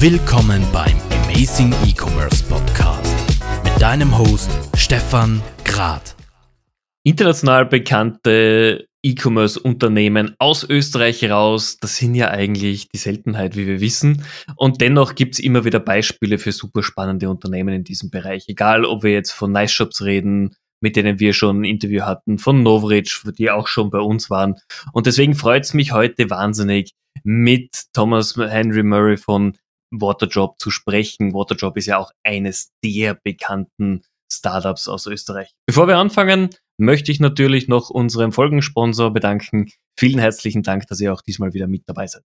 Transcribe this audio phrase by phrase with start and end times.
[0.00, 3.16] Willkommen beim Amazing E-Commerce Podcast
[3.64, 6.16] mit deinem Host Stefan Grad.
[7.04, 14.24] International bekannte E-Commerce-Unternehmen aus Österreich heraus, das sind ja eigentlich die Seltenheit, wie wir wissen.
[14.56, 18.44] Und dennoch gibt es immer wieder Beispiele für super spannende Unternehmen in diesem Bereich.
[18.48, 22.38] Egal, ob wir jetzt von Nice Shops reden, mit denen wir schon ein Interview hatten,
[22.38, 24.56] von Novridge, die auch schon bei uns waren.
[24.92, 26.92] Und deswegen freut es mich heute wahnsinnig,
[27.22, 29.56] mit Thomas Henry Murray von
[30.00, 31.34] Waterdrop zu sprechen.
[31.34, 35.50] Waterdrop ist ja auch eines der bekannten Startups aus Österreich.
[35.66, 39.70] Bevor wir anfangen, möchte ich natürlich noch unserem Folgensponsor bedanken.
[39.98, 42.24] Vielen herzlichen Dank, dass ihr auch diesmal wieder mit dabei seid.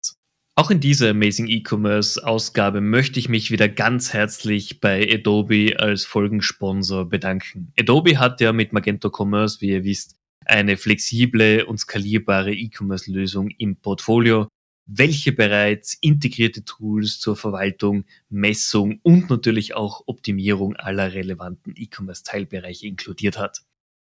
[0.55, 6.03] Auch in dieser Amazing E-Commerce Ausgabe möchte ich mich wieder ganz herzlich bei Adobe als
[6.03, 7.71] Folgensponsor bedanken.
[7.79, 13.49] Adobe hat ja mit Magento Commerce, wie ihr wisst, eine flexible und skalierbare E-Commerce Lösung
[13.57, 14.49] im Portfolio,
[14.91, 23.37] welche bereits integrierte Tools zur Verwaltung, Messung und natürlich auch Optimierung aller relevanten E-Commerce-Teilbereiche inkludiert
[23.37, 23.61] hat.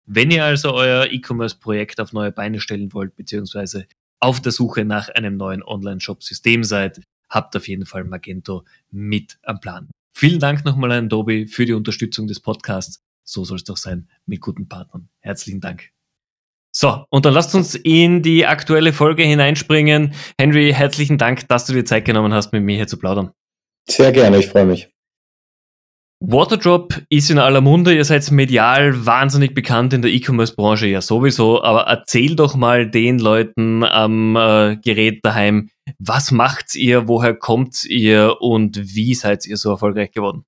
[0.05, 3.87] Wenn ihr also euer E-Commerce-Projekt auf neue Beine stellen wollt, beziehungsweise
[4.19, 9.61] auf der Suche nach einem neuen Online-Shop-System seid, habt auf jeden Fall Magento mit am
[9.61, 9.89] Plan.
[10.13, 13.01] Vielen Dank nochmal an Adobe für die Unterstützung des Podcasts.
[13.23, 15.07] So soll es doch sein mit guten Partnern.
[15.21, 15.92] Herzlichen Dank.
[16.75, 20.15] So, und dann lasst uns in die aktuelle Folge hineinspringen.
[20.39, 23.31] Henry, herzlichen Dank, dass du dir Zeit genommen hast, mit mir hier zu plaudern.
[23.87, 24.89] Sehr gerne, ich freue mich.
[26.25, 31.61] Waterdrop ist in aller Munde, ihr seid medial wahnsinnig bekannt in der E-Commerce-Branche ja sowieso,
[31.61, 37.83] aber erzähl doch mal den Leuten am äh, Gerät daheim, was macht ihr, woher kommt
[37.83, 40.45] ihr und wie seid ihr so erfolgreich geworden?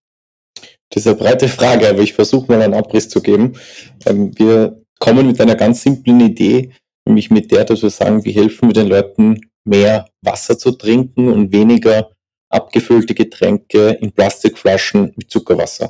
[0.92, 3.58] Das ist eine breite Frage, aber ich versuche mal einen Abriss zu geben.
[4.06, 6.72] Ähm, wir kommen mit einer ganz simplen Idee,
[7.06, 11.28] nämlich mit der, dass wir sagen, wie helfen wir den Leuten, mehr Wasser zu trinken
[11.32, 12.12] und weniger
[12.50, 15.90] abgefüllte Getränke in Plastikflaschen mit Zuckerwasser.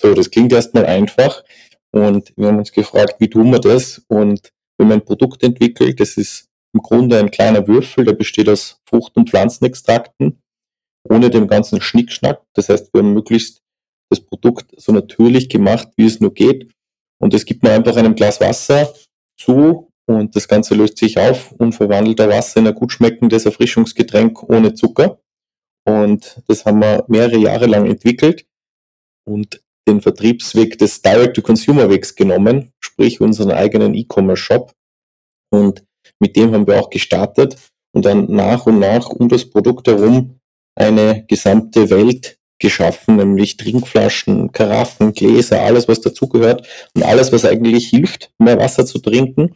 [0.00, 1.42] So, das klingt erstmal einfach
[1.90, 4.02] und wir haben uns gefragt, wie tun wir das?
[4.08, 8.48] Und wenn man ein Produkt entwickelt, das ist im Grunde ein kleiner Würfel, der besteht
[8.48, 10.42] aus Frucht- und Pflanzenextrakten,
[11.08, 12.42] ohne dem ganzen Schnickschnack.
[12.54, 13.62] Das heißt, wir haben möglichst
[14.10, 16.70] das Produkt so natürlich gemacht, wie es nur geht.
[17.18, 18.92] Und das gibt man einfach einem Glas Wasser
[19.38, 23.46] zu und das Ganze löst sich auf und verwandelt das Wasser in ein gut schmeckendes
[23.46, 25.20] Erfrischungsgetränk ohne Zucker.
[25.84, 28.46] Und das haben wir mehrere Jahre lang entwickelt
[29.24, 34.72] und den Vertriebsweg des Direct-to-Consumer-Wegs genommen, sprich unseren eigenen E-Commerce-Shop.
[35.50, 35.84] Und
[36.18, 37.56] mit dem haben wir auch gestartet
[37.92, 40.40] und dann nach und nach um das Produkt herum
[40.74, 47.88] eine gesamte Welt geschaffen, nämlich Trinkflaschen, Karaffen, Gläser, alles was dazugehört und alles was eigentlich
[47.88, 49.54] hilft, mehr Wasser zu trinken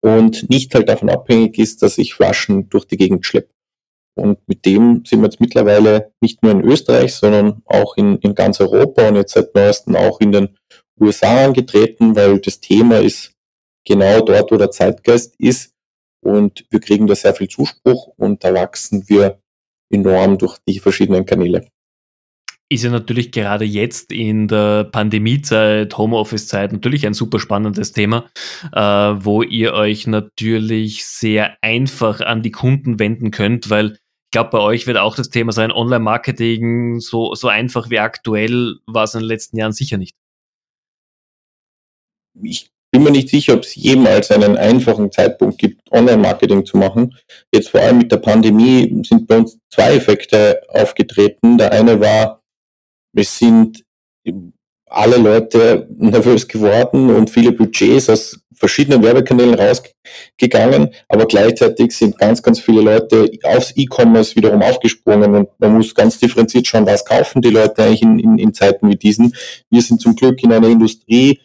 [0.00, 3.52] und nicht halt davon abhängig ist, dass ich Flaschen durch die Gegend schleppe.
[4.14, 8.34] Und mit dem sind wir jetzt mittlerweile nicht nur in Österreich, sondern auch in, in
[8.34, 10.58] ganz Europa und jetzt seit neuestem auch in den
[11.00, 13.32] USA angetreten, weil das Thema ist
[13.86, 15.72] genau dort, wo der Zeitgeist ist.
[16.20, 19.40] Und wir kriegen da sehr viel Zuspruch und da wachsen wir
[19.90, 21.71] enorm durch die verschiedenen Kanäle
[22.72, 28.30] ist ja natürlich gerade jetzt in der Pandemiezeit, Homeoffice-Zeit natürlich ein super spannendes Thema,
[28.72, 34.50] äh, wo ihr euch natürlich sehr einfach an die Kunden wenden könnt, weil ich glaube,
[34.50, 39.14] bei euch wird auch das Thema sein, Online-Marketing so, so einfach wie aktuell war es
[39.14, 40.16] in den letzten Jahren sicher nicht.
[42.42, 47.14] Ich bin mir nicht sicher, ob es jemals einen einfachen Zeitpunkt gibt, Online-Marketing zu machen.
[47.52, 51.58] Jetzt vor allem mit der Pandemie sind bei uns zwei Effekte aufgetreten.
[51.58, 52.41] Der eine war,
[53.14, 53.84] es sind
[54.86, 62.42] alle Leute nervös geworden und viele Budgets aus verschiedenen Werbekanälen rausgegangen, aber gleichzeitig sind ganz,
[62.42, 67.42] ganz viele Leute aufs E-Commerce wiederum aufgesprungen und man muss ganz differenziert schauen, was kaufen
[67.42, 69.34] die Leute eigentlich in, in, in Zeiten wie diesen.
[69.70, 71.40] Wir sind zum Glück in einer Industrie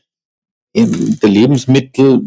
[0.73, 2.21] in der Lebensmittel,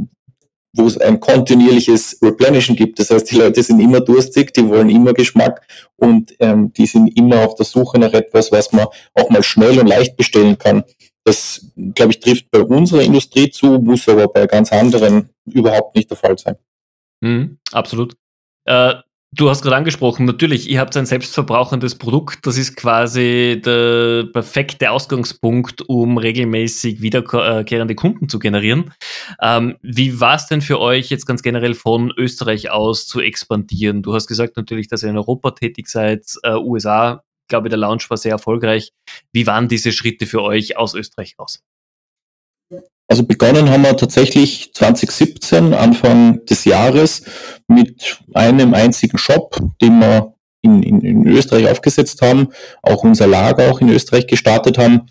[0.72, 2.98] wo es ein kontinuierliches Replenishen gibt.
[2.98, 5.66] Das heißt, die Leute sind immer durstig, die wollen immer Geschmack
[5.96, 9.78] und ähm, die sind immer auf der Suche nach etwas, was man auch mal schnell
[9.78, 10.84] und leicht bestellen kann.
[11.24, 16.08] Das, glaube ich, trifft bei unserer Industrie zu, muss aber bei ganz anderen überhaupt nicht
[16.10, 16.56] der Fall sein.
[17.20, 18.16] Mhm, absolut.
[18.64, 18.94] Äh,
[19.32, 22.46] Du hast gerade angesprochen, natürlich, ihr habt ein selbstverbrauchendes Produkt.
[22.48, 28.92] Das ist quasi der perfekte Ausgangspunkt, um regelmäßig wiederkehrende Kunden zu generieren.
[29.40, 34.02] Ähm, wie war es denn für euch jetzt ganz generell von Österreich aus zu expandieren?
[34.02, 38.10] Du hast gesagt natürlich, dass ihr in Europa tätig seid, äh, USA, glaube der Launch
[38.10, 38.92] war sehr erfolgreich.
[39.32, 41.62] Wie waren diese Schritte für euch aus Österreich raus?
[43.10, 47.22] Also begonnen haben wir tatsächlich 2017, Anfang des Jahres,
[47.66, 52.50] mit einem einzigen Shop, den wir in, in, in Österreich aufgesetzt haben,
[52.82, 55.06] auch unser Lager auch in Österreich gestartet haben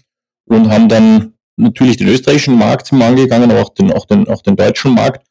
[0.46, 4.44] und haben dann natürlich den österreichischen Markt zum angegangen, aber auch den, auch den, auch
[4.44, 5.26] den deutschen Markt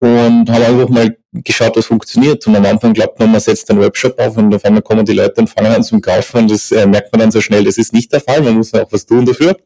[0.00, 2.46] und haben einfach mal geschaut, was funktioniert.
[2.46, 5.14] Und am Anfang glaubt man, man setzt einen Webshop auf und auf einmal kommen die
[5.14, 7.78] Leute und fangen an zum Kaufen und das äh, merkt man dann so schnell, das
[7.78, 9.56] ist nicht der Fall, man muss auch was tun dafür.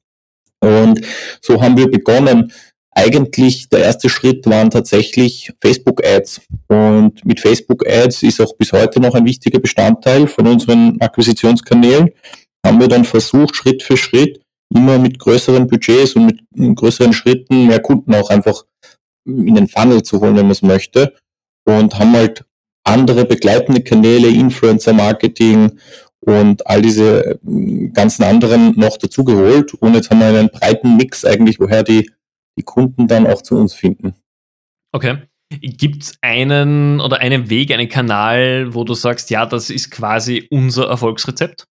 [0.61, 1.01] Und
[1.41, 2.53] so haben wir begonnen.
[2.97, 6.43] Eigentlich der erste Schritt waren tatsächlich Facebook Ads.
[6.69, 12.11] Und mit Facebook Ads ist auch bis heute noch ein wichtiger Bestandteil von unseren Akquisitionskanälen.
[12.65, 14.41] Haben wir dann versucht, Schritt für Schritt
[14.75, 18.65] immer mit größeren Budgets und mit größeren Schritten mehr Kunden auch einfach
[19.27, 21.15] in den Funnel zu holen, wenn man es möchte.
[21.67, 22.45] Und haben halt
[22.85, 25.79] andere begleitende Kanäle, Influencer-Marketing
[26.27, 29.75] und all diese äh, ganzen anderen noch dazugeholt.
[29.75, 32.11] Und jetzt haben wir einen breiten Mix eigentlich, woher die,
[32.59, 34.15] die Kunden dann auch zu uns finden.
[34.93, 35.19] Okay.
[35.61, 40.49] Gibt es einen oder einen Weg, einen Kanal, wo du sagst, ja, das ist quasi
[40.51, 41.65] unser Erfolgsrezept?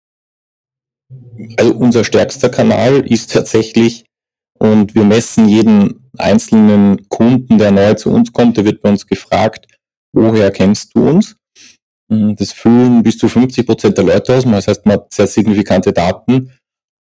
[1.57, 4.05] Also unser stärkster Kanal ist tatsächlich,
[4.59, 9.05] und wir messen jeden einzelnen Kunden, der neu zu uns kommt, der wird bei uns
[9.07, 9.67] gefragt,
[10.13, 11.35] woher kennst du uns?
[12.13, 14.43] Hm, das füllen bis zu 50 Prozent der Leute aus.
[14.43, 16.51] Das heißt, man hat sehr signifikante Daten,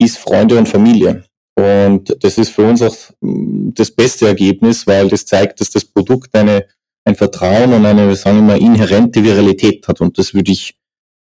[0.00, 1.24] ist Freunde und Familie.
[1.56, 5.84] Und das ist für uns auch hm, das beste Ergebnis, weil das zeigt, dass das
[5.84, 6.66] Produkt eine,
[7.06, 10.00] ein Vertrauen und eine, wir sagen immer, inhärente Viralität hat.
[10.00, 10.74] Und das würde ich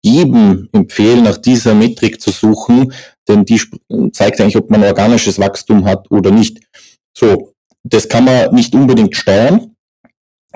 [0.02, 2.93] jedem empfehlen, nach dieser Metrik zu suchen,
[3.28, 3.61] denn die
[4.12, 6.61] zeigt eigentlich, ob man organisches Wachstum hat oder nicht.
[7.17, 7.52] So,
[7.82, 9.75] das kann man nicht unbedingt steuern.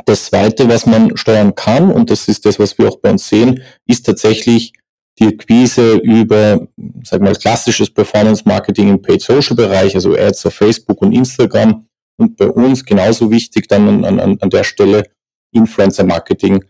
[0.05, 3.29] Das Zweite, was man steuern kann, und das ist das, was wir auch bei uns
[3.29, 4.73] sehen, ist tatsächlich
[5.19, 6.67] die Akquise über,
[7.05, 11.87] sag mal, klassisches Performance Marketing im Paid Social Bereich, also Ads auf Facebook und Instagram.
[12.17, 15.05] Und bei uns genauso wichtig dann an, an, an der Stelle
[15.53, 16.65] Influencer Marketing,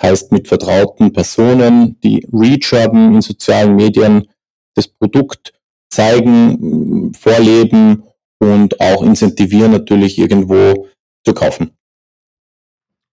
[0.00, 4.26] heißt mit vertrauten Personen, die Reach haben in sozialen Medien,
[4.74, 5.52] das Produkt
[5.90, 8.02] zeigen, vorleben
[8.38, 10.88] und auch incentivieren natürlich irgendwo
[11.24, 11.75] zu kaufen.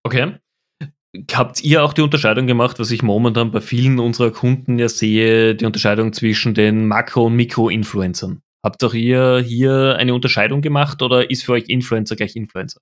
[0.04, 0.34] Okay.
[1.32, 5.56] Habt ihr auch die Unterscheidung gemacht, was ich momentan bei vielen unserer Kunden ja sehe,
[5.56, 8.42] die Unterscheidung zwischen den Makro- und Mikro-Influencern?
[8.64, 12.80] Habt auch ihr hier eine Unterscheidung gemacht oder ist für euch Influencer gleich Influencer?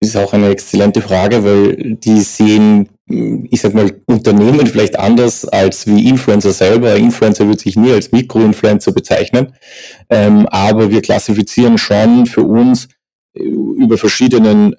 [0.00, 5.46] Das ist auch eine exzellente Frage, weil die sehen, ich sag mal, Unternehmen vielleicht anders
[5.46, 6.96] als wie Influencer selber.
[6.96, 9.54] Influencer wird sich nie als Mikroinfluencer bezeichnen,
[10.08, 12.88] ähm, aber wir klassifizieren schon für uns
[13.34, 14.74] äh, über verschiedenen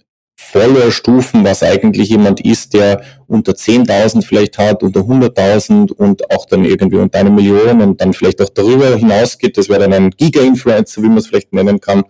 [0.52, 6.66] Follower-Stufen, was eigentlich jemand ist, der unter 10.000 vielleicht hat, unter 100.000 und auch dann
[6.66, 9.58] irgendwie unter eine Million und dann vielleicht auch darüber hinausgeht.
[9.58, 12.04] Das wäre dann ein Giga-Influencer, wie man es vielleicht nennen kann.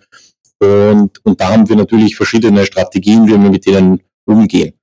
[0.59, 4.73] Und, und da haben wir natürlich verschiedene Strategien, wie wir mit denen umgehen.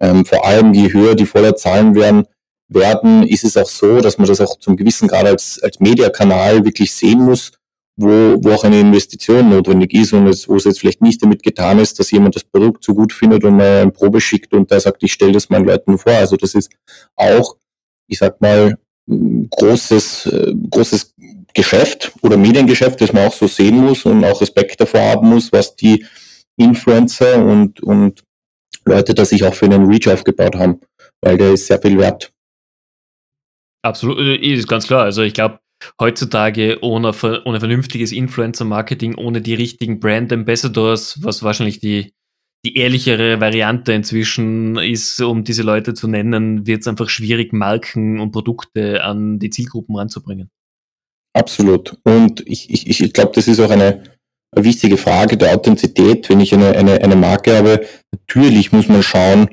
[0.00, 2.24] Ähm, vor allem, je höher die Followerzahlen werden,
[2.68, 6.64] werden, ist es auch so, dass man das auch zum gewissen Grad als, als Mediakanal
[6.64, 7.52] wirklich sehen muss,
[7.98, 11.42] wo, wo auch eine Investition notwendig ist und es, wo es jetzt vielleicht nicht damit
[11.42, 14.70] getan ist, dass jemand das Produkt so gut findet und mal eine Probe schickt und
[14.70, 16.12] der sagt, ich stelle das meinen Leuten vor.
[16.12, 16.70] Also das ist
[17.16, 17.56] auch,
[18.06, 18.78] ich sag mal,
[19.08, 20.30] großes,
[20.70, 21.14] großes
[21.54, 25.50] Geschäft oder Mediengeschäft, das man auch so sehen muss und auch Respekt davor haben muss,
[25.50, 26.06] was die
[26.56, 28.22] Influencer und, und
[28.84, 30.80] Leute da sich auch für einen Reach aufgebaut haben,
[31.20, 32.32] weil der ist sehr viel wert.
[33.82, 35.02] Absolut, äh, ist ganz klar.
[35.02, 35.58] Also ich glaube,
[36.00, 37.12] heutzutage ohne,
[37.44, 42.14] ohne vernünftiges Influencer-Marketing, ohne die richtigen Brand Ambassadors, was wahrscheinlich die,
[42.64, 48.20] die ehrlichere Variante inzwischen ist, um diese Leute zu nennen, wird es einfach schwierig, Marken
[48.20, 50.50] und Produkte an die Zielgruppen ranzubringen.
[51.34, 51.96] Absolut.
[52.04, 54.02] Und ich, ich, ich glaube, das ist auch eine,
[54.56, 56.28] wichtige Frage der Authentizität.
[56.28, 59.48] Wenn ich eine, eine, eine Marke habe, natürlich muss man schauen,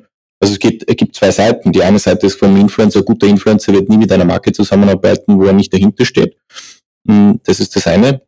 [0.46, 1.72] also es gibt, es gibt zwei Seiten.
[1.72, 5.40] Die eine Seite ist vom Influencer, ein guter Influencer wird nie mit einer Marke zusammenarbeiten,
[5.40, 6.38] wo er nicht dahinter steht.
[7.08, 8.22] Hm, das ist das eine.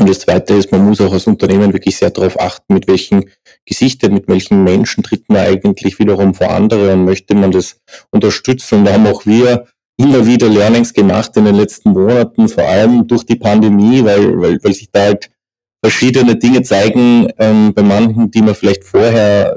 [0.00, 3.26] Und das zweite ist, man muss auch als Unternehmen wirklich sehr darauf achten, mit welchen
[3.64, 7.80] Gesichtern, mit welchen Menschen tritt man eigentlich wiederum vor andere und möchte man das
[8.10, 8.80] unterstützen.
[8.80, 13.06] Und da haben auch wir immer wieder Learnings gemacht in den letzten Monaten, vor allem
[13.06, 15.30] durch die Pandemie, weil, weil, weil sich da halt
[15.84, 19.56] verschiedene Dinge zeigen ähm, bei manchen, die man vielleicht vorher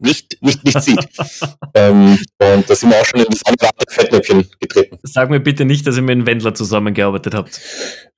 [0.00, 1.08] nicht, nicht, nicht sieht.
[1.74, 4.98] ähm, und da sind wir auch schon in das andere Fettnäpfchen getreten.
[5.02, 7.60] Sag mir bitte nicht, dass ihr mit einem Wendler zusammengearbeitet habt.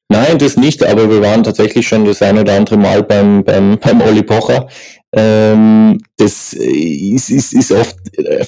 [0.08, 3.78] Nein, das nicht, aber wir waren tatsächlich schon das eine oder andere Mal beim, beim,
[3.78, 4.68] beim Olli Pocher
[5.12, 7.96] ähm, das ist, ist, ist oft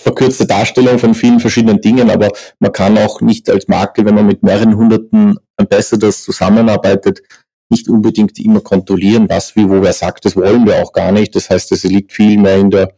[0.01, 2.29] verkürzte Darstellung von vielen verschiedenen Dingen, aber
[2.61, 7.21] man kann auch nicht als Marke, wenn man mit mehreren hunderten Ambassadors zusammenarbeitet,
[7.69, 10.25] nicht unbedingt immer kontrollieren, was, wie, wo wer sagt.
[10.25, 11.35] Das wollen wir auch gar nicht.
[11.35, 12.95] Das heißt, es liegt viel mehr in der,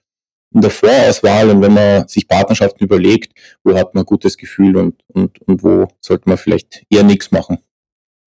[0.54, 3.32] in der Vorauswahl und wenn man sich Partnerschaften überlegt,
[3.64, 7.32] wo hat man ein gutes Gefühl und, und, und wo sollte man vielleicht eher nichts
[7.32, 7.58] machen.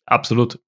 [0.06, 0.60] Absolut.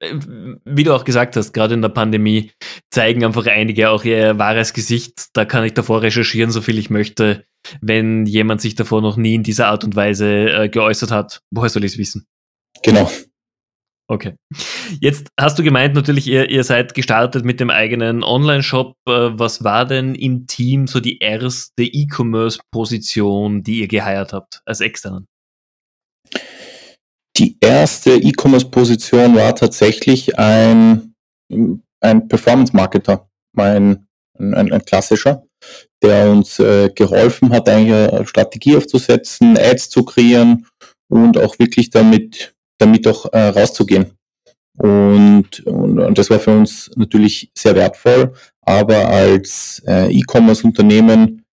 [0.65, 2.51] Wie du auch gesagt hast, gerade in der Pandemie
[2.89, 5.27] zeigen einfach einige auch ihr wahres Gesicht.
[5.31, 7.45] Da kann ich davor recherchieren, so viel ich möchte.
[7.79, 11.69] Wenn jemand sich davor noch nie in dieser Art und Weise äh, geäußert hat, woher
[11.69, 12.27] soll ich es wissen?
[12.83, 13.09] Genau.
[14.11, 14.33] Okay.
[14.99, 18.95] Jetzt hast du gemeint, natürlich, ihr, ihr seid gestartet mit dem eigenen Online-Shop.
[19.07, 24.81] Äh, was war denn im Team so die erste E-Commerce-Position, die ihr geheiert habt als
[24.81, 25.27] externen?
[27.37, 31.13] Die erste E-Commerce-Position war tatsächlich ein,
[32.01, 34.07] ein Performance-Marketer, ein,
[34.39, 35.43] ein, ein, klassischer,
[36.01, 40.65] der uns äh, geholfen hat, eigentlich eine Strategie aufzusetzen, Ads zu kreieren
[41.09, 44.17] und auch wirklich damit damit auch äh, rauszugehen.
[44.77, 51.43] Und, und, und das war für uns natürlich sehr wertvoll, aber als äh, E-Commerce-Unternehmen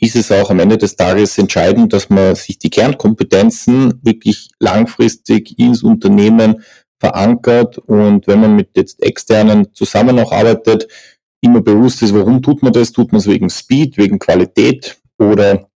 [0.00, 5.58] ist es auch am Ende des Tages entscheidend, dass man sich die Kernkompetenzen wirklich langfristig
[5.58, 6.62] ins Unternehmen
[6.98, 10.88] verankert und wenn man mit jetzt externen zusammen auch arbeitet,
[11.42, 12.92] immer bewusst ist, warum tut man das?
[12.92, 15.69] Tut man es wegen Speed, wegen Qualität oder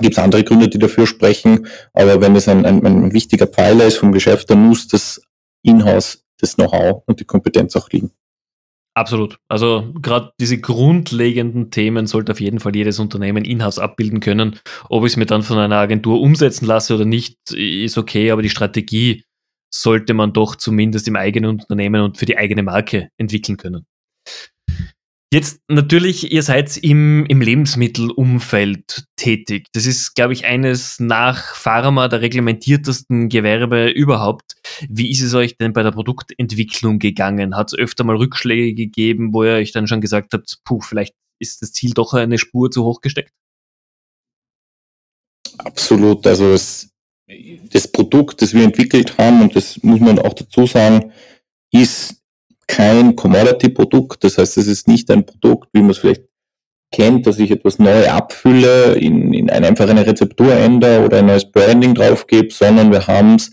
[0.00, 3.86] Gibt es andere Gründe, die dafür sprechen, aber wenn es ein, ein, ein wichtiger Pfeiler
[3.86, 5.22] ist vom Geschäft, dann muss das
[5.62, 8.12] Inhouse, das Know-how und die Kompetenz auch liegen.
[8.96, 9.38] Absolut.
[9.48, 14.58] Also gerade diese grundlegenden Themen sollte auf jeden Fall jedes Unternehmen in-house abbilden können.
[14.88, 18.40] Ob ich es mir dann von einer Agentur umsetzen lasse oder nicht, ist okay, aber
[18.40, 19.24] die Strategie
[19.70, 23.84] sollte man doch zumindest im eigenen Unternehmen und für die eigene Marke entwickeln können.
[25.32, 29.66] Jetzt natürlich, ihr seid im, im Lebensmittelumfeld tätig.
[29.72, 34.54] Das ist, glaube ich, eines nach Pharma der reglementiertesten Gewerbe überhaupt.
[34.88, 37.56] Wie ist es euch denn bei der Produktentwicklung gegangen?
[37.56, 41.14] Hat es öfter mal Rückschläge gegeben, wo ihr euch dann schon gesagt habt, puh, vielleicht
[41.40, 43.32] ist das Ziel doch eine Spur zu hoch gesteckt?
[45.58, 46.24] Absolut.
[46.24, 46.90] Also es,
[47.72, 51.12] das Produkt, das wir entwickelt haben, und das muss man auch dazu sagen,
[51.72, 52.22] ist
[52.66, 54.24] kein Commodity-Produkt.
[54.24, 56.24] Das heißt, es ist nicht ein Produkt, wie man es vielleicht
[56.92, 61.26] kennt, dass ich etwas neu abfülle, in, in ein, einfach eine Rezeptur ändere oder ein
[61.26, 63.50] neues Branding draufgebe, sondern wir haben es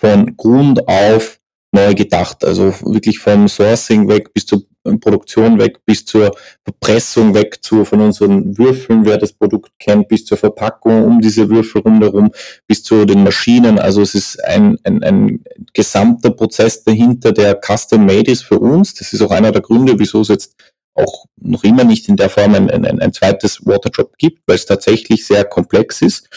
[0.00, 1.40] von Grund auf
[1.72, 2.44] neu gedacht.
[2.44, 4.62] Also wirklich vom Sourcing weg bis zur
[4.96, 10.24] Produktion weg, bis zur Verpressung weg, zu von unseren Würfeln, wer das Produkt kennt, bis
[10.24, 12.30] zur Verpackung um diese Würfel rundherum,
[12.66, 13.78] bis zu den Maschinen.
[13.78, 18.94] Also es ist ein, ein, ein gesamter Prozess dahinter, der custom made ist für uns.
[18.94, 20.54] Das ist auch einer der Gründe, wieso es jetzt
[20.94, 24.66] auch noch immer nicht in der Form ein, ein, ein zweites Waterdrop gibt, weil es
[24.66, 26.28] tatsächlich sehr komplex ist.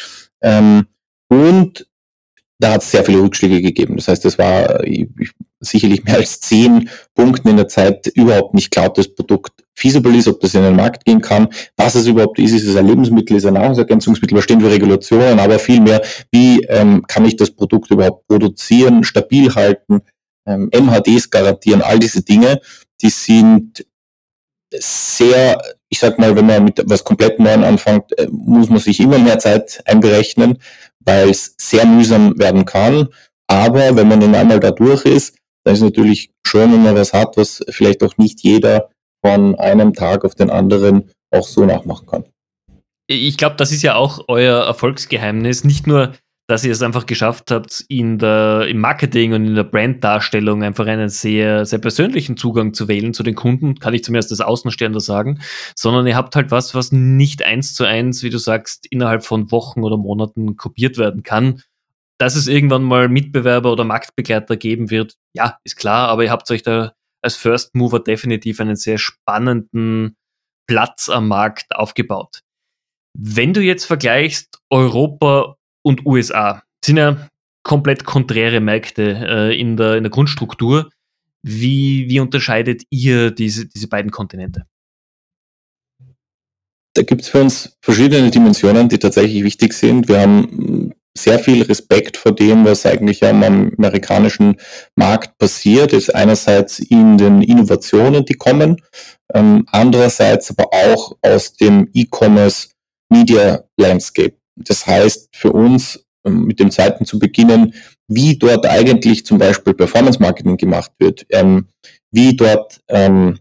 [0.42, 0.88] Ähm,
[1.30, 1.88] und
[2.60, 3.96] da hat es sehr viele Rückschläge gegeben.
[3.98, 5.08] Das heißt, es war ich,
[5.62, 10.28] sicherlich mehr als zehn Punkten in der Zeit überhaupt nicht ob das Produkt feasible ist,
[10.28, 13.38] ob das in den Markt gehen kann, was es überhaupt ist, ist es ein Lebensmittel,
[13.38, 16.02] ist es ein Nahrungsergänzungsmittel, was stehen für Regulationen, aber vielmehr,
[16.32, 20.02] wie ähm, kann ich das Produkt überhaupt produzieren, stabil halten,
[20.46, 22.60] ähm, MHDs garantieren, all diese Dinge,
[23.02, 23.86] die sind
[24.74, 29.00] sehr, ich sag mal, wenn man mit was komplett Neuem anfängt, äh, muss man sich
[29.00, 30.58] immer mehr Zeit einberechnen,
[31.00, 33.10] weil es sehr mühsam werden kann.
[33.48, 37.14] Aber wenn man dann einmal da durch ist, dann ist natürlich schon, wenn man was
[37.14, 38.90] hat, was vielleicht auch nicht jeder
[39.24, 42.26] von einem Tag auf den anderen auch so nachmachen kann.
[43.08, 45.64] Ich glaube, das ist ja auch euer Erfolgsgeheimnis.
[45.64, 46.14] Nicht nur,
[46.48, 50.86] dass ihr es einfach geschafft habt, in der, im Marketing und in der Branddarstellung einfach
[50.86, 55.00] einen sehr, sehr persönlichen Zugang zu wählen zu den Kunden, kann ich zumindest als Außenstehender
[55.00, 55.40] sagen,
[55.76, 59.52] sondern ihr habt halt was, was nicht eins zu eins, wie du sagst, innerhalb von
[59.52, 61.62] Wochen oder Monaten kopiert werden kann.
[62.22, 66.52] Dass es irgendwann mal Mitbewerber oder Marktbegleiter geben wird, ja, ist klar, aber ihr habt
[66.52, 70.16] euch da als First Mover definitiv einen sehr spannenden
[70.68, 72.42] Platz am Markt aufgebaut.
[73.18, 77.28] Wenn du jetzt vergleichst Europa und USA, sind ja
[77.64, 80.92] komplett konträre Märkte äh, in, der, in der Grundstruktur.
[81.42, 84.68] Wie, wie unterscheidet ihr diese, diese beiden Kontinente?
[86.94, 90.08] Da gibt es für uns verschiedene Dimensionen, die tatsächlich wichtig sind.
[90.08, 94.56] Wir haben sehr viel Respekt vor dem, was eigentlich am amerikanischen
[94.96, 98.82] Markt passiert, ist einerseits in den Innovationen, die kommen,
[99.34, 102.70] ähm, andererseits aber auch aus dem E-Commerce
[103.10, 104.36] Media Landscape.
[104.56, 107.74] Das heißt für uns, ähm, mit dem zweiten zu beginnen,
[108.08, 111.68] wie dort eigentlich zum Beispiel Performance Marketing gemacht wird, ähm,
[112.12, 113.40] wie dort ähm,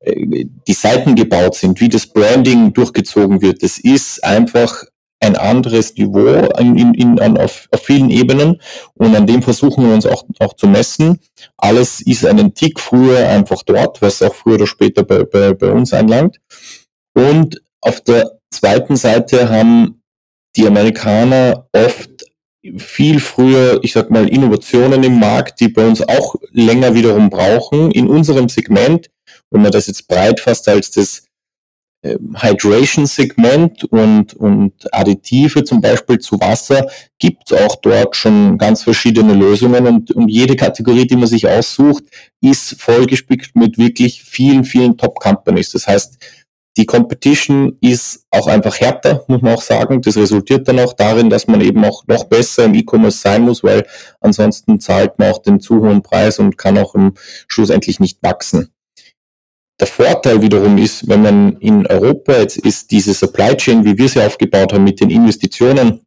[0.00, 3.62] äh, die Seiten gebaut sind, wie das Branding durchgezogen wird.
[3.62, 4.84] Das ist einfach
[5.20, 8.60] ein anderes Niveau in, in, in, auf, auf vielen Ebenen
[8.94, 11.20] und an dem versuchen wir uns auch, auch zu messen.
[11.58, 15.70] Alles ist einen Tick früher einfach dort, was auch früher oder später bei, bei, bei
[15.70, 16.40] uns einlangt.
[17.14, 20.02] Und auf der zweiten Seite haben
[20.56, 22.10] die Amerikaner oft
[22.76, 27.90] viel früher, ich sag mal, Innovationen im Markt, die bei uns auch länger wiederum brauchen.
[27.90, 29.10] In unserem Segment,
[29.50, 31.22] wenn man das jetzt breit fasst als das
[32.02, 36.86] Hydration-Segment und, und Additive zum Beispiel zu Wasser,
[37.18, 41.46] gibt es auch dort schon ganz verschiedene Lösungen und, und jede Kategorie, die man sich
[41.46, 42.04] aussucht,
[42.40, 45.72] ist vollgespickt mit wirklich vielen, vielen Top-Companies.
[45.72, 46.18] Das heißt,
[46.76, 50.00] die Competition ist auch einfach härter, muss man auch sagen.
[50.00, 53.62] Das resultiert dann auch darin, dass man eben auch noch besser im E-Commerce sein muss,
[53.62, 53.86] weil
[54.20, 57.14] ansonsten zahlt man auch den zu hohen Preis und kann auch im
[57.48, 58.72] schlussendlich nicht wachsen.
[59.80, 64.08] Der Vorteil wiederum ist, wenn man in Europa jetzt ist, diese Supply Chain, wie wir
[64.08, 66.00] sie aufgebaut haben, mit den Investitionen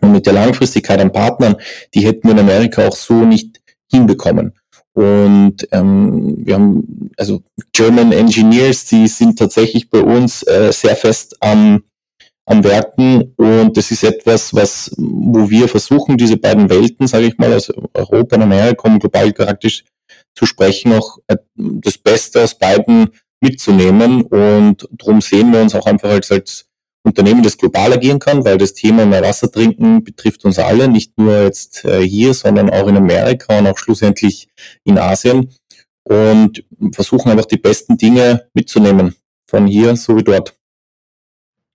[0.00, 1.56] und mit der Langfristigkeit an Partnern,
[1.94, 3.60] die hätten wir in Amerika auch so nicht
[3.90, 4.54] hinbekommen.
[4.94, 11.36] Und ähm, wir haben also German Engineers, die sind tatsächlich bei uns äh, sehr fest
[11.40, 11.84] am,
[12.46, 17.38] am Werken und das ist etwas, was wo wir versuchen, diese beiden Welten, sage ich
[17.38, 19.84] mal, also Europa und Amerika, um global charakterisch
[20.34, 23.10] zu sprechen, auch äh, das Beste aus beiden
[23.40, 24.22] mitzunehmen.
[24.22, 26.66] Und darum sehen wir uns auch einfach als, als
[27.02, 31.16] Unternehmen, das global agieren kann, weil das Thema mehr Wasser trinken betrifft uns alle, nicht
[31.16, 34.48] nur jetzt äh, hier, sondern auch in Amerika und auch schlussendlich
[34.84, 35.50] in Asien.
[36.04, 39.14] Und versuchen einfach die besten Dinge mitzunehmen,
[39.48, 40.56] von hier so wie dort.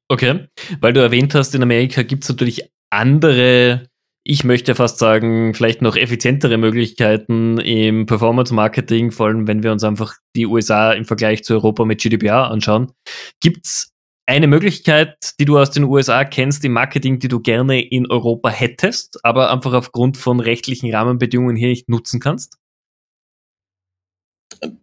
[0.08, 0.48] Okay,
[0.82, 3.88] weil du erwähnt hast, in Amerika gibt es natürlich andere,
[4.27, 9.84] ich möchte fast sagen, vielleicht noch effizientere Möglichkeiten im Performance-Marketing, vor allem wenn wir uns
[9.84, 12.91] einfach die USA im Vergleich zu Europa mit GDPR anschauen.
[13.39, 13.94] Gibt es
[14.25, 18.50] eine Möglichkeit, die du aus den USA kennst im Marketing, die du gerne in Europa
[18.50, 22.58] hättest, aber einfach aufgrund von rechtlichen Rahmenbedingungen hier nicht nutzen kannst?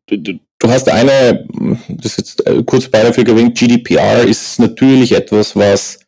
[0.06, 1.48] Du, du, du hast eine,
[1.88, 5.98] das ist jetzt äh, kurz dafür gewinnt, GDPR ist natürlich etwas, was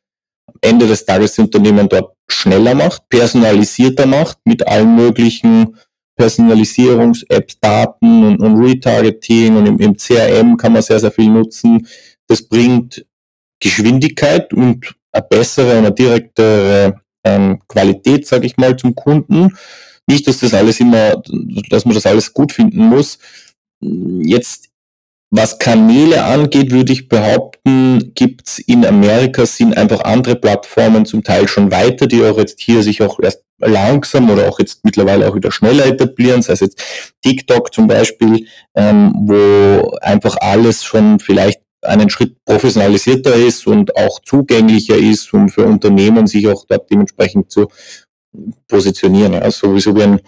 [0.47, 5.77] am Ende des Tages Unternehmen dort schneller macht, personalisierter macht, mit allen möglichen
[6.17, 11.87] Personalisierungs-Apps, Daten und, und Retargeting und im, im CRM kann man sehr, sehr viel nutzen.
[12.29, 13.05] Das bringt
[13.61, 19.57] Geschwindigkeit und eine bessere und eine direktere ähm, Qualität, sage ich mal, zum Kunden.
[20.07, 21.23] Nicht, dass das alles immer,
[21.71, 23.19] dass man das alles gut finden muss.
[23.81, 24.69] Jetzt,
[25.37, 31.49] was Kanäle angeht, würde ich behaupten, gibt's in Amerika sind einfach andere Plattformen zum Teil
[31.49, 35.35] schon weiter, die auch jetzt hier sich auch erst langsam oder auch jetzt mittlerweile auch
[35.35, 36.81] wieder schneller etablieren, sei es jetzt
[37.23, 44.21] TikTok zum Beispiel, ähm, wo einfach alles schon vielleicht einen Schritt professionalisierter ist und auch
[44.21, 47.67] zugänglicher ist, um für Unternehmen sich auch dort dementsprechend zu
[48.69, 49.33] positionieren.
[49.33, 50.21] Ja, sowieso wie ein,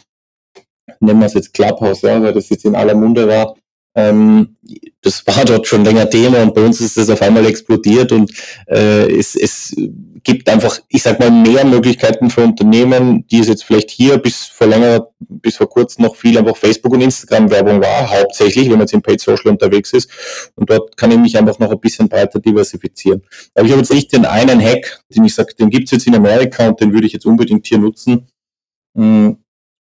[0.98, 3.54] nennen wir es jetzt Clubhouse, ja, weil das jetzt in aller Munde war,
[3.96, 4.56] ähm,
[5.00, 8.30] das war dort schon länger Thema und bei uns ist es auf einmal explodiert und
[8.68, 9.74] äh, es, es
[10.22, 14.46] gibt einfach, ich sag mal, mehr Möglichkeiten für Unternehmen, die es jetzt vielleicht hier bis
[14.46, 18.72] vor länger, bis vor kurzem noch viel einfach Facebook und Instagram Werbung war, hauptsächlich, wenn
[18.72, 20.10] man jetzt in Paid Social unterwegs ist.
[20.56, 23.22] Und dort kann ich mich einfach noch ein bisschen breiter diversifizieren.
[23.54, 26.14] Aber ich habe jetzt nicht den einen Hack, den ich sage, den gibt's jetzt in
[26.16, 28.26] Amerika und den würde ich jetzt unbedingt hier nutzen,
[28.96, 29.38] hm,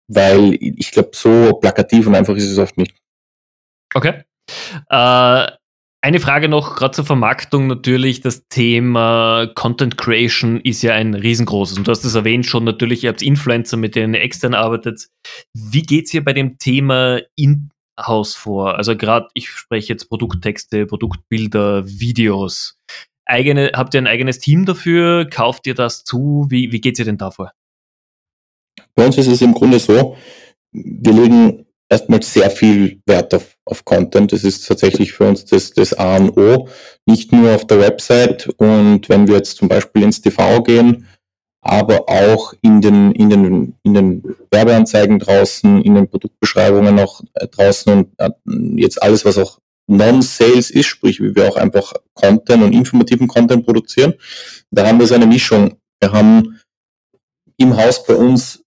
[0.08, 2.99] weil ich glaube, so plakativ und einfach ist es oft nicht.
[3.94, 4.24] Okay.
[4.90, 5.48] Äh,
[6.02, 11.78] eine Frage noch, gerade zur Vermarktung natürlich, das Thema Content Creation ist ja ein riesengroßes.
[11.78, 15.10] Und du hast es erwähnt schon, natürlich, ihr habt Influencer, mit denen ihr extern arbeitet.
[15.54, 18.78] Wie geht's hier bei dem Thema In-House vor?
[18.78, 22.78] Also gerade, ich spreche jetzt Produkttexte, Produktbilder, Videos.
[23.26, 25.26] Eigene, habt ihr ein eigenes Team dafür?
[25.26, 26.48] Kauft ihr das zu?
[26.50, 27.52] Wie, wie geht's ihr denn davor?
[28.96, 30.16] Bei uns ist es im Grunde so,
[30.72, 34.32] wir legen erstmal sehr viel Wert auf, auf Content.
[34.32, 36.70] Das ist tatsächlich für uns das, das A und O,
[37.06, 41.08] nicht nur auf der Website und wenn wir jetzt zum Beispiel ins TV gehen,
[41.62, 47.48] aber auch in den, in den, in den Werbeanzeigen draußen, in den Produktbeschreibungen auch äh,
[47.48, 48.30] draußen und äh,
[48.80, 53.66] jetzt alles, was auch Non-Sales ist, sprich, wie wir auch einfach Content und informativen Content
[53.66, 54.14] produzieren.
[54.70, 55.78] Da haben wir so eine Mischung.
[56.00, 56.60] Wir haben
[57.58, 58.64] im Haus bei uns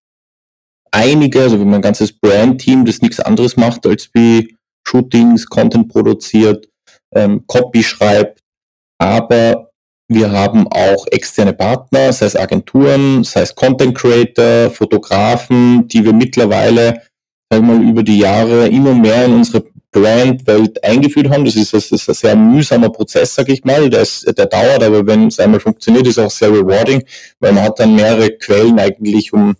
[0.92, 6.68] einige, also mein ganzes Brand-Team, das nichts anderes macht, als wie Shootings, Content produziert,
[7.14, 8.40] ähm, Copy schreibt,
[8.98, 9.70] aber
[10.08, 16.12] wir haben auch externe Partner, sei es Agenturen, sei es Content Creator, Fotografen, die wir
[16.12, 17.02] mittlerweile
[17.52, 21.44] sagen wir mal, über die Jahre immer mehr in unsere Brandwelt eingeführt haben.
[21.44, 23.90] Das ist, das ist ein sehr mühsamer Prozess, sag ich mal.
[23.90, 27.04] Der, ist, der dauert, aber wenn es einmal funktioniert, ist auch sehr rewarding,
[27.40, 29.54] weil man hat dann mehrere Quellen eigentlich, um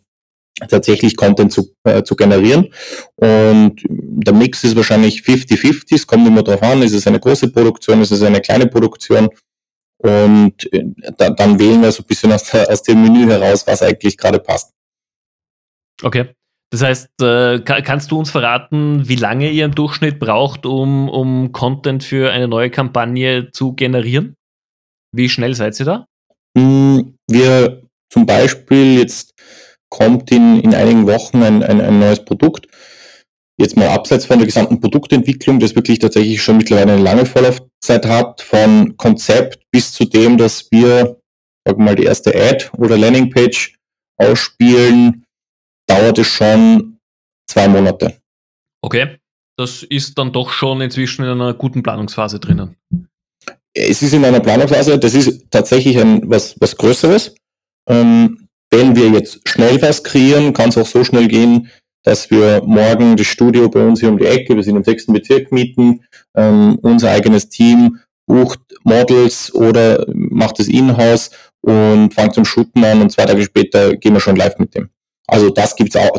[0.69, 2.69] tatsächlich Content zu, äh, zu generieren.
[3.17, 7.51] Und der Mix ist wahrscheinlich 50-50, es kommt immer darauf an, ist es eine große
[7.51, 9.29] Produktion, ist es eine kleine Produktion.
[9.99, 10.85] Und äh,
[11.17, 14.17] da, dann wählen wir so ein bisschen aus, der, aus dem Menü heraus, was eigentlich
[14.17, 14.73] gerade passt.
[16.03, 16.35] Okay.
[16.71, 21.53] Das heißt, äh, kannst du uns verraten, wie lange ihr im Durchschnitt braucht, um, um
[21.53, 24.37] Content für eine neue Kampagne zu generieren?
[25.15, 26.07] Wie schnell seid ihr da?
[26.57, 29.35] Hm, wir zum Beispiel, jetzt
[29.93, 32.67] kommt in, in einigen Wochen ein, ein, ein neues Produkt.
[33.59, 38.07] Jetzt mal abseits von der gesamten Produktentwicklung, das wirklich tatsächlich schon mittlerweile eine lange Vorlaufzeit
[38.07, 41.21] hat, von Konzept bis zu dem, dass wir,
[41.67, 43.77] sagen wir mal, die erste Ad oder Landingpage
[44.17, 45.27] ausspielen,
[45.87, 46.99] dauert es schon
[47.47, 48.19] zwei Monate.
[48.81, 49.19] Okay,
[49.59, 52.77] das ist dann doch schon inzwischen in einer guten Planungsphase drinnen.
[53.75, 57.35] Es ist in einer Planungsphase, das ist tatsächlich ein, was, was Größeres.
[57.89, 58.42] Ähm,
[58.73, 61.69] wenn wir jetzt schnell was kreieren, kann es auch so schnell gehen,
[62.03, 65.13] dass wir morgen das Studio bei uns hier um die Ecke, wir sind im sechsten
[65.13, 66.01] Bezirk mieten,
[66.35, 71.31] ähm, unser eigenes Team bucht Models oder macht es in-house
[71.61, 74.89] und fängt zum Shooten an und zwei Tage später gehen wir schon live mit dem.
[75.29, 76.19] Also das gibt's auch,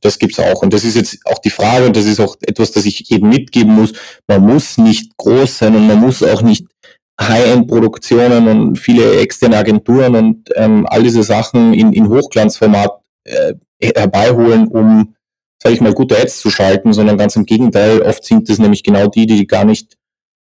[0.00, 0.62] das gibt's auch.
[0.62, 3.28] Und das ist jetzt auch die Frage, und das ist auch etwas, das ich eben
[3.28, 3.92] mitgeben muss.
[4.26, 6.66] Man muss nicht groß sein und man muss auch nicht
[7.20, 12.90] High-End-Produktionen und viele externe Agenturen und ähm, all diese Sachen in, in Hochglanzformat
[13.24, 15.14] äh, herbeiholen, um,
[15.62, 18.02] sage ich mal, gute Ads zu schalten, sondern ganz im Gegenteil.
[18.02, 19.96] Oft sind es nämlich genau die, die gar nicht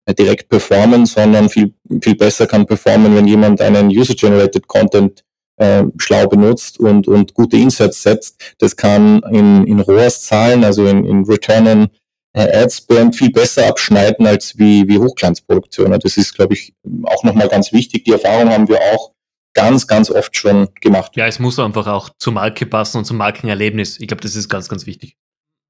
[0.06, 5.24] äh, direkt performen, sondern viel, viel besser kann performen, wenn jemand einen User-Generated Content
[5.58, 8.56] äh, schlau benutzt und, und gute Inserts setzt.
[8.60, 11.88] Das kann in, in ROAS-Zahlen, also in, in Return
[12.38, 16.00] äh, Ad-Spend viel besser abschneiden als wie, wie Hochglanzproduktionen.
[16.00, 16.74] Das ist, glaube ich,
[17.04, 18.04] auch nochmal ganz wichtig.
[18.06, 19.12] Die Erfahrung haben wir auch
[19.56, 21.14] ganz, ganz oft schon gemacht.
[21.16, 24.00] Ja, es muss einfach auch zur Marke passen und zum Markenerlebnis.
[24.00, 25.16] Ich glaube, das ist ganz, ganz wichtig.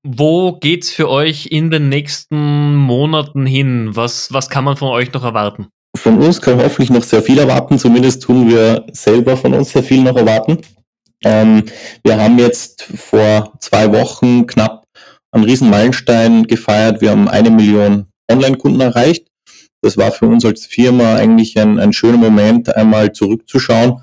[0.05, 3.95] Wo geht's für euch in den nächsten Monaten hin?
[3.95, 5.67] Was, was kann man von euch noch erwarten?
[5.95, 7.79] Von uns kann man hoffentlich noch sehr viel erwarten.
[7.79, 10.59] Zumindest tun wir selber von uns sehr viel noch erwarten.
[11.23, 11.63] Ähm,
[12.03, 14.86] wir haben jetzt vor zwei Wochen knapp
[15.31, 17.01] einen riesen Meilenstein gefeiert.
[17.01, 19.27] Wir haben eine Million Online-Kunden erreicht.
[19.81, 24.01] Das war für uns als Firma eigentlich ein, ein schöner Moment, einmal zurückzuschauen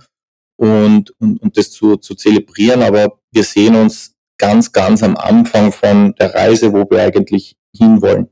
[0.56, 2.82] und, und, und das zu, zu zelebrieren.
[2.82, 8.28] Aber wir sehen uns ganz, ganz am Anfang von der Reise, wo wir eigentlich hinwollen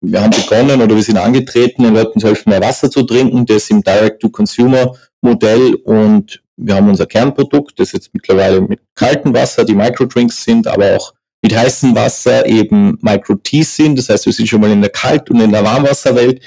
[0.00, 3.46] wir haben begonnen oder wir sind angetreten, Leuten zu helfen, mehr Wasser zu trinken.
[3.46, 9.64] Das ist im Direct-to-Consumer-Modell und wir haben unser Kernprodukt, das jetzt mittlerweile mit kaltem Wasser,
[9.64, 13.98] die Microdrinks sind, aber auch mit heißem Wasser eben Micro-Teas sind.
[13.98, 16.42] Das heißt, wir sind schon mal in der Kalt- und in der Warmwasserwelt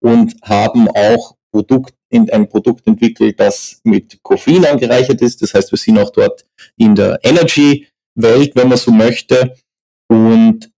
[0.00, 5.42] und haben auch Produkt, in ein Produkt entwickelt, das mit Koffein angereichert ist.
[5.42, 6.44] Das heißt, wir sind auch dort
[6.76, 9.54] in der Energy-Welt, wenn man so möchte.
[10.08, 10.71] Und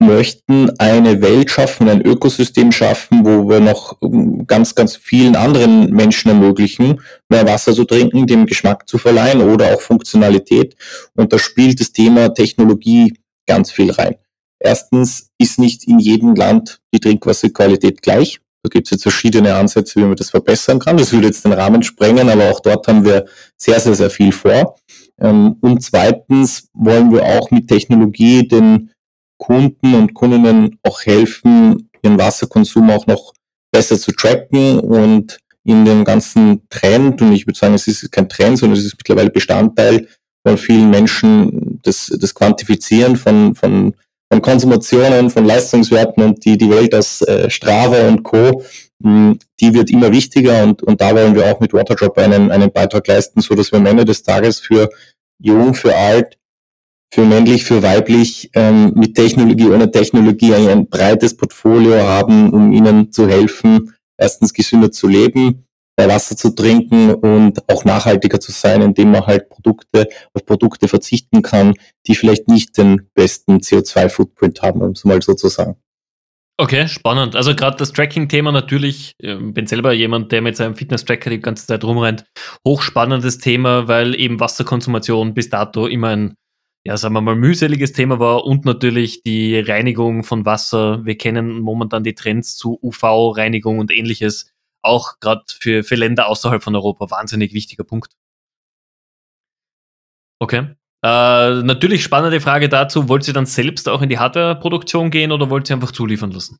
[0.00, 3.98] möchten eine Welt schaffen, ein Ökosystem schaffen, wo wir noch
[4.46, 9.74] ganz, ganz vielen anderen Menschen ermöglichen, mehr Wasser zu trinken, dem Geschmack zu verleihen oder
[9.74, 10.74] auch Funktionalität.
[11.14, 13.14] Und da spielt das Thema Technologie
[13.46, 14.16] ganz viel rein.
[14.58, 18.40] Erstens ist nicht in jedem Land die Trinkwasserqualität gleich.
[18.62, 20.98] Da gibt es jetzt verschiedene Ansätze, wie man das verbessern kann.
[20.98, 24.32] Das würde jetzt den Rahmen sprengen, aber auch dort haben wir sehr, sehr, sehr viel
[24.32, 24.76] vor.
[25.18, 28.90] Ähm, und zweitens wollen wir auch mit Technologie den
[29.40, 33.32] Kunden und Kundinnen auch helfen, ihren Wasserkonsum auch noch
[33.72, 38.28] besser zu tracken und in dem ganzen Trend, und ich würde sagen, es ist kein
[38.28, 40.08] Trend, sondern es ist mittlerweile Bestandteil
[40.46, 43.94] von vielen Menschen, das, das Quantifizieren von, von,
[44.30, 48.62] von Konsumationen, von Leistungswerten und die, die Welt aus äh, Strava und Co.,
[49.00, 52.72] mh, die wird immer wichtiger und, und da wollen wir auch mit Waterdrop einen, einen
[52.72, 54.88] Beitrag leisten, so dass wir am Ende des Tages für
[55.38, 56.36] jung, für alt
[57.12, 63.12] für männlich, für weiblich ähm, mit Technologie, ohne Technologie ein breites Portfolio haben, um ihnen
[63.12, 68.80] zu helfen, erstens gesünder zu leben, bei Wasser zu trinken und auch nachhaltiger zu sein,
[68.80, 71.74] indem man halt Produkte auf Produkte verzichten kann,
[72.06, 75.76] die vielleicht nicht den besten CO2-Footprint haben, um es mal so zu sagen.
[76.58, 77.36] Okay, spannend.
[77.36, 81.40] Also gerade das Tracking-Thema natürlich, ich ähm, bin selber jemand, der mit seinem Fitness-Tracker die
[81.40, 82.24] ganze Zeit rumrennt.
[82.66, 86.34] Hochspannendes Thema, weil eben Wasserkonsumation bis dato immer ein
[86.84, 91.04] ja, sagen wir mal, mühseliges Thema war und natürlich die Reinigung von Wasser.
[91.04, 94.50] Wir kennen momentan die Trends zu UV-Reinigung und ähnliches.
[94.82, 98.14] Auch gerade für, für Länder außerhalb von Europa wahnsinnig wichtiger Punkt.
[100.38, 100.74] Okay.
[101.02, 103.08] Äh, natürlich spannende Frage dazu.
[103.08, 106.56] Wollt ihr dann selbst auch in die Hardware-Produktion gehen oder wollt ihr einfach zuliefern lassen?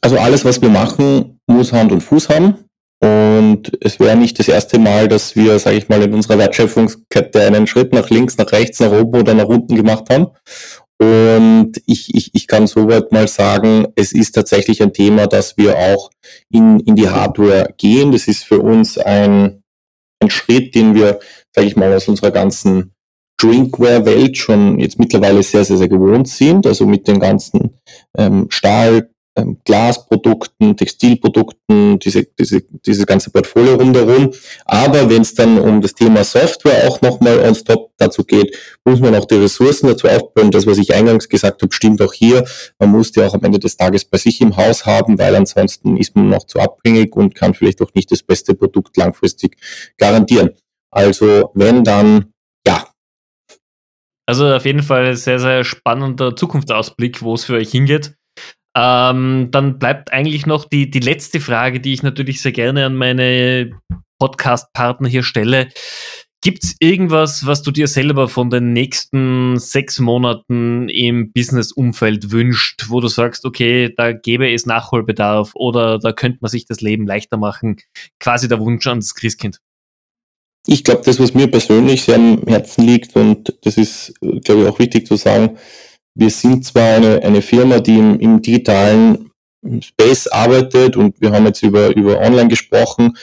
[0.00, 2.63] Also alles, was wir machen, muss Hand und Fuß haben.
[3.04, 7.42] Und es wäre nicht das erste Mal, dass wir, sage ich mal, in unserer Wertschöpfungskette
[7.42, 10.28] einen Schritt nach links, nach rechts, nach oben oder nach unten gemacht haben.
[10.98, 15.76] Und ich, ich, ich kann soweit mal sagen, es ist tatsächlich ein Thema, dass wir
[15.76, 16.08] auch
[16.50, 18.10] in, in die Hardware gehen.
[18.10, 19.62] Das ist für uns ein,
[20.22, 21.18] ein Schritt, den wir,
[21.54, 22.94] sage ich mal, aus unserer ganzen
[23.36, 26.66] Drinkware-Welt schon jetzt mittlerweile sehr, sehr, sehr gewohnt sind.
[26.66, 27.76] Also mit den ganzen
[28.16, 34.32] ähm, Stahl, ähm, Glasprodukten, Textilprodukten, diese, diese, diese ganze Portfolio rundherum.
[34.64, 39.00] Aber wenn es dann um das Thema Software auch nochmal on top dazu geht, muss
[39.00, 40.50] man auch die Ressourcen dazu aufbauen.
[40.50, 42.44] Das, was ich eingangs gesagt habe, stimmt auch hier.
[42.78, 45.96] Man muss die auch am Ende des Tages bei sich im Haus haben, weil ansonsten
[45.96, 49.56] ist man noch zu abhängig und kann vielleicht auch nicht das beste Produkt langfristig
[49.98, 50.50] garantieren.
[50.90, 52.32] Also wenn dann,
[52.66, 52.88] ja.
[54.26, 58.14] Also auf jeden Fall sehr, sehr spannender Zukunftsausblick, wo es für euch hingeht.
[58.76, 62.96] Ähm, dann bleibt eigentlich noch die, die letzte Frage, die ich natürlich sehr gerne an
[62.96, 63.70] meine
[64.18, 65.68] Podcast-Partner hier stelle.
[66.42, 72.84] Gibt es irgendwas, was du dir selber von den nächsten sechs Monaten im Business-Umfeld wünscht,
[72.88, 77.06] wo du sagst, okay, da gäbe es Nachholbedarf oder da könnte man sich das Leben
[77.06, 77.76] leichter machen?
[78.20, 79.58] Quasi der Wunsch ans Christkind.
[80.66, 84.68] Ich glaube, das, was mir persönlich sehr am Herzen liegt, und das ist, glaube ich,
[84.68, 85.56] auch wichtig zu sagen,
[86.14, 89.30] wir sind zwar eine, eine Firma, die im, im digitalen
[89.80, 93.16] Space arbeitet und wir haben jetzt über, über Online gesprochen.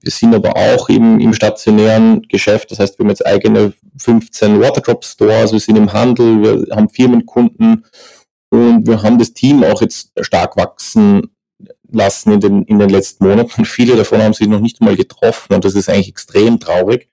[0.00, 2.70] Wir sind aber auch im, im stationären Geschäft.
[2.70, 6.88] Das heißt, wir haben jetzt eigene 15 Waterdrop Stores, wir sind im Handel, wir haben
[6.88, 7.84] Firmenkunden
[8.50, 11.30] und wir haben das Team auch jetzt stark wachsen
[11.90, 13.64] lassen in den, in den letzten Monaten.
[13.64, 17.08] Viele davon haben sich noch nicht mal getroffen und das ist eigentlich extrem traurig.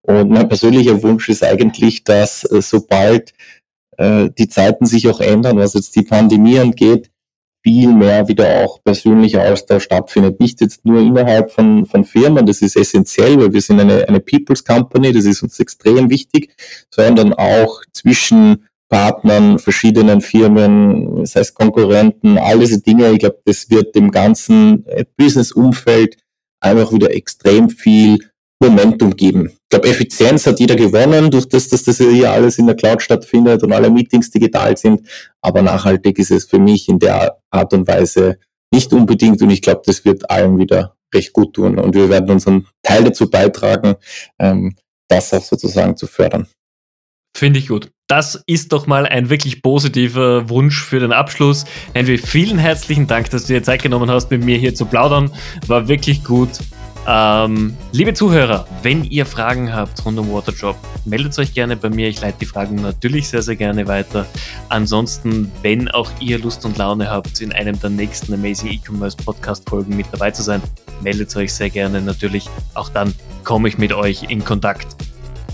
[0.00, 3.32] Und mein persönlicher Wunsch ist eigentlich, dass äh, sobald
[4.02, 7.10] äh, die Zeiten sich auch ändern, was jetzt die Pandemie angeht,
[7.62, 10.40] viel mehr wieder auch persönlicher Austausch stattfindet.
[10.40, 14.18] Nicht jetzt nur innerhalb von, von Firmen, das ist essentiell, weil wir sind eine, eine
[14.18, 16.52] People's Company, das ist uns extrem wichtig,
[16.90, 23.12] sondern auch zwischen Partnern, verschiedenen Firmen, das heißt Konkurrenten, all diese Dinge.
[23.12, 24.84] Ich glaube, das wird dem ganzen
[25.16, 26.18] Business-Umfeld
[26.60, 28.18] einfach wieder extrem viel
[28.62, 29.46] Momentum geben.
[29.46, 33.02] Ich glaube, Effizienz hat jeder gewonnen, durch das, dass das hier alles in der Cloud
[33.02, 35.06] stattfindet und alle Meetings digital sind.
[35.40, 38.38] Aber nachhaltig ist es für mich in der Art und Weise
[38.72, 42.30] nicht unbedingt und ich glaube, das wird allen wieder recht gut tun und wir werden
[42.30, 43.96] unseren Teil dazu beitragen,
[44.38, 44.76] ähm,
[45.08, 46.46] das auch sozusagen zu fördern.
[47.36, 47.90] Finde ich gut.
[48.08, 51.64] Das ist doch mal ein wirklich positiver Wunsch für den Abschluss.
[51.94, 55.32] Henry, vielen herzlichen Dank, dass du dir Zeit genommen hast, mit mir hier zu plaudern.
[55.66, 56.50] War wirklich gut.
[57.06, 62.08] Ähm, liebe Zuhörer, wenn ihr Fragen habt rund um Waterdrop, meldet euch gerne bei mir.
[62.08, 64.24] Ich leite die Fragen natürlich sehr, sehr gerne weiter.
[64.68, 69.68] Ansonsten, wenn auch ihr Lust und Laune habt, in einem der nächsten Amazing E-Commerce Podcast
[69.68, 70.62] Folgen mit dabei zu sein,
[71.00, 72.48] meldet euch sehr gerne natürlich.
[72.74, 73.12] Auch dann
[73.42, 74.96] komme ich mit euch in Kontakt.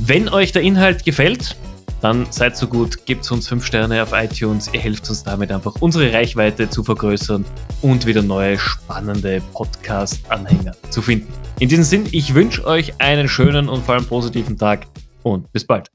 [0.00, 1.56] Wenn euch der Inhalt gefällt,
[2.00, 4.70] dann seid so gut, gebt uns 5 Sterne auf iTunes.
[4.72, 7.44] Ihr helft uns damit einfach, unsere Reichweite zu vergrößern
[7.82, 11.32] und wieder neue spannende Podcast-Anhänger zu finden.
[11.58, 14.86] In diesem Sinn, ich wünsche euch einen schönen und vor allem positiven Tag
[15.22, 15.90] und bis bald.